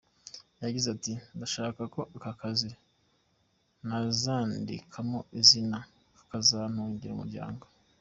[0.63, 2.69] Yagize ati “Ndashaka ko aka kazi
[3.87, 5.77] nazandikamo izina
[6.17, 7.63] kakazantungira umuryango.